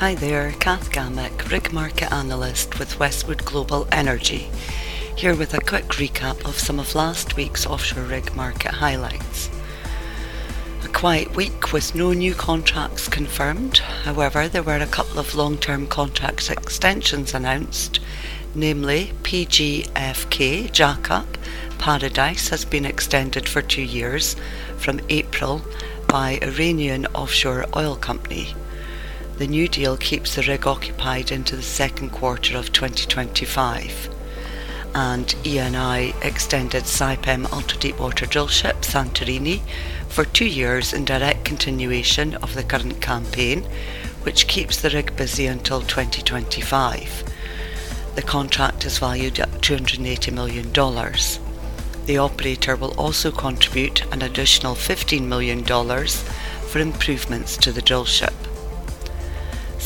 Hi 0.00 0.14
there, 0.14 0.52
Kath 0.52 0.92
Gammack, 0.92 1.50
rig 1.50 1.72
market 1.72 2.12
analyst 2.12 2.78
with 2.78 3.00
Westwood 3.00 3.44
Global 3.44 3.88
Energy, 3.90 4.48
here 5.16 5.34
with 5.34 5.54
a 5.54 5.60
quick 5.60 5.86
recap 5.86 6.44
of 6.44 6.56
some 6.56 6.78
of 6.78 6.94
last 6.94 7.34
week's 7.34 7.66
offshore 7.66 8.04
rig 8.04 8.32
market 8.36 8.74
highlights. 8.74 9.50
A 10.84 10.88
quiet 10.88 11.34
week 11.34 11.72
with 11.72 11.96
no 11.96 12.12
new 12.12 12.32
contracts 12.32 13.08
confirmed, 13.08 13.78
however, 13.78 14.46
there 14.46 14.62
were 14.62 14.76
a 14.76 14.86
couple 14.86 15.18
of 15.18 15.34
long 15.34 15.58
term 15.58 15.88
contract 15.88 16.48
extensions 16.48 17.34
announced, 17.34 17.98
namely 18.54 19.12
PGFK 19.24 20.70
Jackup 20.70 21.26
Paradise 21.78 22.50
has 22.50 22.64
been 22.64 22.84
extended 22.84 23.48
for 23.48 23.62
two 23.62 23.82
years 23.82 24.36
from 24.76 25.00
April 25.08 25.60
by 26.06 26.38
Iranian 26.40 27.06
Offshore 27.16 27.66
Oil 27.74 27.96
Company. 27.96 28.54
The 29.38 29.46
new 29.46 29.68
deal 29.68 29.96
keeps 29.96 30.34
the 30.34 30.42
rig 30.42 30.66
occupied 30.66 31.30
into 31.30 31.54
the 31.54 31.62
second 31.62 32.10
quarter 32.10 32.56
of 32.56 32.72
2025. 32.72 34.08
And 34.96 35.26
Eni 35.44 36.24
extended 36.24 36.82
Saipem 36.82 37.46
ultra-deepwater 37.52 38.26
drillship 38.26 38.82
Santorini 38.82 39.60
for 40.08 40.24
two 40.24 40.44
years 40.44 40.92
in 40.92 41.04
direct 41.04 41.44
continuation 41.44 42.34
of 42.34 42.56
the 42.56 42.64
current 42.64 43.00
campaign, 43.00 43.62
which 44.24 44.48
keeps 44.48 44.80
the 44.80 44.90
rig 44.90 45.14
busy 45.14 45.46
until 45.46 45.82
2025. 45.82 47.22
The 48.16 48.22
contract 48.22 48.84
is 48.86 48.98
valued 48.98 49.38
at 49.38 49.52
$280 49.60 50.32
million. 50.32 50.72
The 52.06 52.18
operator 52.18 52.74
will 52.74 52.98
also 52.98 53.30
contribute 53.30 54.04
an 54.12 54.22
additional 54.22 54.74
$15 54.74 55.22
million 55.22 55.62
for 55.62 56.80
improvements 56.80 57.56
to 57.58 57.70
the 57.70 57.82
drillship. 57.82 58.34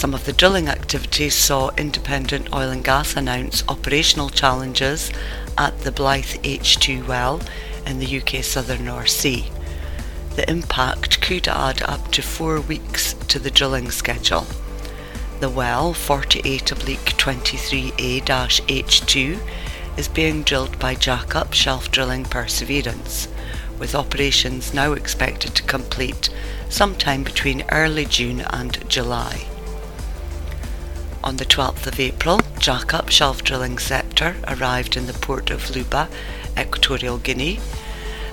Some 0.02 0.14
of 0.14 0.24
the 0.24 0.32
drilling 0.32 0.68
activities 0.68 1.36
saw 1.36 1.70
independent 1.78 2.52
oil 2.52 2.70
and 2.70 2.82
gas 2.82 3.14
announce 3.14 3.62
operational 3.68 4.30
challenges 4.30 5.12
at 5.56 5.78
the 5.82 5.92
Blythe 5.92 6.42
H2 6.42 7.06
well 7.06 7.40
in 7.86 8.00
the 8.00 8.20
UK 8.20 8.42
southern 8.42 8.86
North 8.86 9.10
Sea. 9.10 9.48
The 10.34 10.50
impact 10.50 11.20
could 11.20 11.46
add 11.46 11.82
up 11.82 12.10
to 12.10 12.20
four 12.20 12.60
weeks 12.60 13.12
to 13.28 13.38
the 13.38 13.52
drilling 13.52 13.92
schedule. 13.92 14.44
The 15.38 15.48
well, 15.48 15.94
48 15.94 16.72
oblique 16.72 17.16
23A 17.16 18.22
H2, 18.22 19.38
is 19.96 20.08
being 20.08 20.42
drilled 20.42 20.80
by 20.80 20.96
Jackup 20.96 21.52
Shelf 21.52 21.92
Drilling 21.92 22.24
Perseverance, 22.24 23.28
with 23.78 23.94
operations 23.94 24.74
now 24.74 24.94
expected 24.94 25.54
to 25.54 25.62
complete 25.62 26.28
sometime 26.68 27.22
between 27.22 27.62
early 27.70 28.04
June 28.04 28.40
and 28.40 28.84
July. 28.90 29.46
On 31.24 31.36
the 31.36 31.44
12th 31.44 31.86
of 31.86 32.00
April, 32.00 32.38
Jackup 32.58 33.08
Shelf 33.08 33.44
Drilling 33.44 33.78
Scepter 33.78 34.34
arrived 34.48 34.96
in 34.96 35.06
the 35.06 35.12
port 35.12 35.50
of 35.50 35.70
Luba, 35.70 36.08
Equatorial 36.58 37.18
Guinea. 37.18 37.60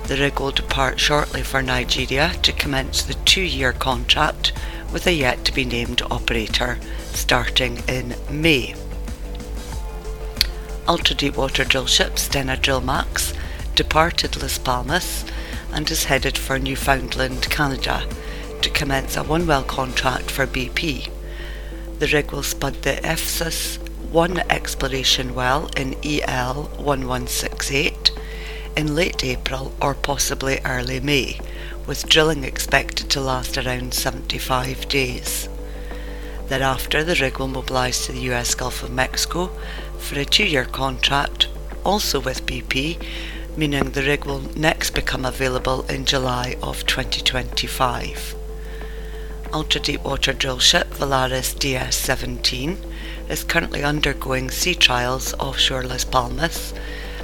The 0.07 0.17
rig 0.17 0.39
will 0.39 0.49
depart 0.49 0.99
shortly 0.99 1.43
for 1.43 1.61
Nigeria 1.61 2.33
to 2.41 2.51
commence 2.51 3.03
the 3.03 3.13
two-year 3.13 3.73
contract 3.73 4.53
with 4.91 5.05
a 5.05 5.13
yet-to-be-named 5.13 6.01
operator 6.09 6.79
starting 7.13 7.83
in 7.87 8.15
May. 8.27 8.73
Ultra-deepwater 10.87 11.65
drillship 11.65 12.13
Stena 12.13 12.57
Drillmax 12.57 13.35
departed 13.75 14.41
Las 14.41 14.57
Palmas 14.57 15.25
and 15.71 15.91
is 15.91 16.05
headed 16.05 16.39
for 16.39 16.57
Newfoundland, 16.57 17.51
Canada 17.51 18.07
to 18.63 18.69
commence 18.71 19.15
a 19.15 19.23
one-well 19.23 19.63
contract 19.63 20.31
for 20.31 20.47
BP 20.47 21.11
the 21.99 22.07
rig 22.07 22.31
will 22.31 22.43
spud 22.43 22.81
the 22.83 22.97
Ephesus 22.99 23.75
1 24.11 24.39
exploration 24.49 25.35
well 25.35 25.69
in 25.75 25.93
EL 26.01 26.63
1168 26.77 28.11
in 28.77 28.95
late 28.95 29.25
April 29.25 29.73
or 29.81 29.93
possibly 29.93 30.59
early 30.63 31.01
May, 31.01 31.37
with 31.85 32.07
drilling 32.07 32.45
expected 32.45 33.09
to 33.09 33.19
last 33.19 33.57
around 33.57 33.93
75 33.93 34.87
days. 34.87 35.49
Thereafter, 36.47 37.03
the 37.03 37.15
rig 37.15 37.37
will 37.37 37.49
mobilise 37.49 38.05
to 38.05 38.13
the 38.13 38.31
US 38.31 38.55
Gulf 38.55 38.81
of 38.81 38.91
Mexico 38.91 39.47
for 39.97 40.17
a 40.17 40.23
two 40.23 40.45
year 40.45 40.65
contract, 40.65 41.49
also 41.83 42.21
with 42.21 42.45
BP, 42.45 43.03
meaning 43.57 43.91
the 43.91 44.03
rig 44.03 44.23
will 44.23 44.41
next 44.57 44.91
become 44.91 45.25
available 45.25 45.85
in 45.87 46.05
July 46.05 46.55
of 46.63 46.85
2025 46.85 48.38
ultra-deepwater 49.53 50.33
drillship 50.33 50.85
Valaris 50.95 51.57
DS-17 51.57 52.77
is 53.29 53.43
currently 53.43 53.83
undergoing 53.83 54.49
sea 54.49 54.75
trials 54.75 55.33
offshore 55.35 55.83
Las 55.83 56.03
Palmas 56.03 56.73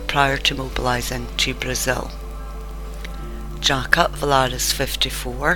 prior 0.07 0.37
to 0.37 0.55
mobilising 0.55 1.27
to 1.37 1.53
Brazil. 1.53 2.11
Jackup 3.59 4.11
Valaris 4.11 4.71
54, 4.73 5.55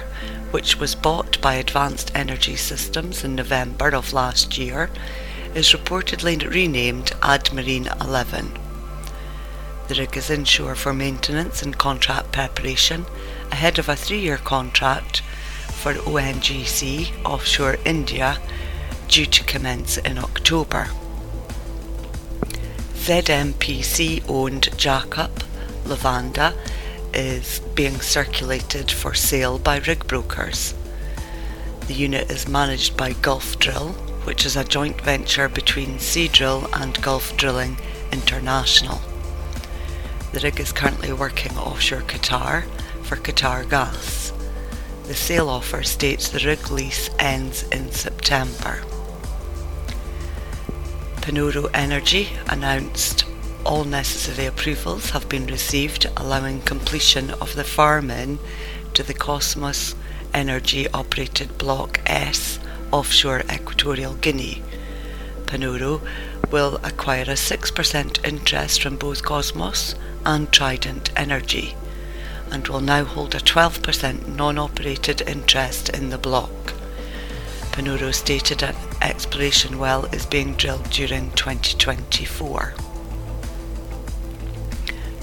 which 0.51 0.79
was 0.79 0.95
bought 0.95 1.39
by 1.41 1.55
Advanced 1.55 2.11
Energy 2.15 2.55
Systems 2.55 3.23
in 3.23 3.35
November 3.35 3.89
of 3.89 4.13
last 4.13 4.57
year, 4.57 4.89
is 5.53 5.73
reportedly 5.73 6.37
renamed 6.49 7.11
Admarine 7.21 7.87
11. 8.01 8.57
The 9.87 9.95
rig 9.95 10.17
is 10.17 10.29
inshore 10.29 10.75
for 10.75 10.93
maintenance 10.93 11.61
and 11.61 11.77
contract 11.77 12.31
preparation 12.31 13.05
ahead 13.51 13.79
of 13.79 13.89
a 13.89 13.95
three-year 13.95 14.37
contract 14.37 15.21
for 15.71 15.93
ONGC 15.93 17.23
offshore 17.25 17.77
India 17.85 18.37
due 19.07 19.25
to 19.25 19.43
commence 19.43 19.97
in 19.97 20.17
October. 20.17 20.87
ZMPC 22.93 24.23
owned 24.29 24.69
Jackup 24.77 25.43
Lovanda 25.85 26.53
is 27.13 27.59
being 27.73 27.99
circulated 28.01 28.91
for 28.91 29.13
sale 29.13 29.57
by 29.57 29.79
rig 29.79 30.05
brokers. 30.05 30.75
The 31.87 31.93
unit 31.95 32.29
is 32.29 32.47
managed 32.47 32.95
by 32.95 33.13
Gulf 33.13 33.57
Drill, 33.57 33.93
which 34.25 34.45
is 34.45 34.55
a 34.55 34.63
joint 34.63 35.01
venture 35.01 35.49
between 35.49 35.97
Seadrill 35.97 36.69
and 36.79 37.01
Gulf 37.01 37.35
Drilling 37.35 37.77
International. 38.11 39.01
The 40.33 40.41
rig 40.41 40.59
is 40.59 40.71
currently 40.71 41.11
working 41.11 41.57
offshore 41.57 42.01
Qatar 42.01 42.63
for 43.01 43.15
Qatar 43.15 43.67
Gas. 43.67 44.31
The 45.09 45.15
sale 45.15 45.49
offer 45.49 45.81
states 45.81 46.29
the 46.29 46.45
rig 46.45 46.69
lease 46.69 47.09
ends 47.17 47.63
in 47.71 47.91
September. 47.91 48.83
Panoro 51.15 51.67
Energy 51.73 52.29
announced 52.47 53.25
all 53.65 53.85
necessary 53.85 54.45
approvals 54.45 55.09
have 55.09 55.27
been 55.27 55.47
received 55.47 56.05
allowing 56.15 56.61
completion 56.61 57.31
of 57.41 57.55
the 57.55 57.63
farm-in 57.63 58.37
to 58.93 59.01
the 59.01 59.15
Cosmos 59.15 59.95
Energy 60.31 60.87
operated 60.89 61.57
Block 61.57 61.99
S 62.05 62.59
offshore 62.91 63.41
Equatorial 63.51 64.13
Guinea. 64.13 64.61
Panoro 65.47 66.01
will 66.51 66.75
acquire 66.83 67.23
a 67.23 67.33
6% 67.33 68.27
interest 68.27 68.83
from 68.83 68.95
both 68.95 69.23
Cosmos 69.23 69.95
and 70.23 70.51
Trident 70.51 71.09
Energy 71.15 71.75
and 72.51 72.67
will 72.67 72.81
now 72.81 73.03
hold 73.03 73.35
a 73.35 73.39
12% 73.39 74.27
non-operated 74.27 75.21
interest 75.21 75.89
in 75.89 76.09
the 76.09 76.17
block. 76.17 76.73
Panoro 77.71 78.13
stated 78.13 78.63
an 78.63 78.75
exploration 79.01 79.79
well 79.79 80.05
is 80.05 80.25
being 80.25 80.53
drilled 80.55 80.89
during 80.89 81.31
2024. 81.31 82.73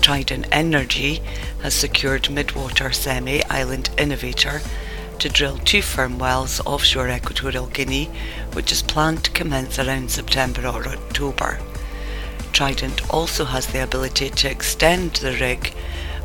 Trident 0.01 0.47
Energy 0.53 1.21
has 1.63 1.75
secured 1.75 2.23
Midwater 2.25 2.95
Semi 2.95 3.43
Island 3.51 3.91
Innovator 3.99 4.61
to 5.19 5.29
drill 5.29 5.59
two 5.59 5.83
firm 5.83 6.19
wells 6.19 6.61
offshore 6.65 7.09
Equatorial 7.09 7.67
Guinea, 7.67 8.09
which 8.53 8.71
is 8.71 8.83
planned 8.83 9.25
to 9.25 9.31
commence 9.33 9.79
around 9.79 10.11
September 10.11 10.67
or 10.67 10.87
October. 10.87 11.59
Trident 12.53 13.11
also 13.13 13.45
has 13.45 13.67
the 13.67 13.83
ability 13.83 14.31
to 14.31 14.51
extend 14.51 15.15
the 15.15 15.33
rig 15.33 15.75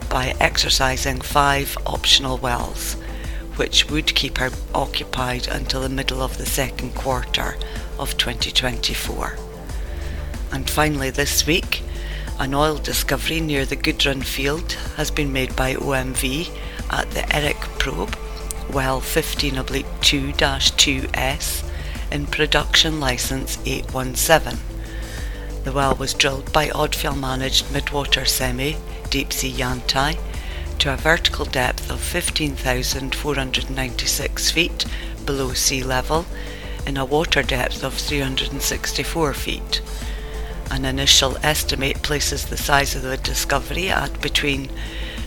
by 0.09 0.35
exercising 0.39 1.21
five 1.21 1.77
optional 1.85 2.37
wells, 2.37 2.93
which 3.55 3.89
would 3.89 4.15
keep 4.15 4.37
her 4.37 4.51
occupied 4.73 5.47
until 5.47 5.81
the 5.81 5.89
middle 5.89 6.21
of 6.21 6.37
the 6.37 6.45
second 6.45 6.95
quarter 6.95 7.55
of 7.99 8.17
2024. 8.17 9.37
And 10.51 10.69
finally, 10.69 11.09
this 11.09 11.45
week, 11.45 11.81
an 12.39 12.53
oil 12.53 12.77
discovery 12.77 13.39
near 13.39 13.65
the 13.65 13.75
Gudrun 13.75 14.23
field 14.23 14.73
has 14.97 15.11
been 15.11 15.31
made 15.31 15.55
by 15.55 15.75
OMV 15.75 16.49
at 16.89 17.11
the 17.11 17.35
Erik 17.35 17.59
probe, 17.77 18.17
well 18.71 18.99
15 18.99 19.51
2 19.51 19.61
2S, 19.61 21.69
in 22.11 22.25
production 22.25 22.99
license 22.99 23.59
817. 23.65 24.59
The 25.63 25.71
well 25.71 25.95
was 25.95 26.15
drilled 26.15 26.51
by 26.51 26.69
Odfjell 26.69 27.19
managed 27.19 27.65
Midwater 27.65 28.27
Semi 28.27 28.75
Deepsea 29.11 29.51
Yantai 29.51 30.17
to 30.79 30.93
a 30.93 30.97
vertical 30.97 31.45
depth 31.45 31.91
of 31.91 31.99
15,496 31.99 34.51
feet 34.51 34.85
below 35.25 35.53
sea 35.53 35.83
level 35.83 36.25
in 36.87 36.97
a 36.97 37.05
water 37.05 37.43
depth 37.43 37.83
of 37.83 37.93
364 37.93 39.33
feet. 39.33 39.81
An 40.71 40.85
initial 40.85 41.37
estimate 41.43 42.01
places 42.01 42.45
the 42.45 42.57
size 42.57 42.95
of 42.95 43.03
the 43.03 43.17
discovery 43.17 43.89
at 43.89 44.21
between 44.21 44.69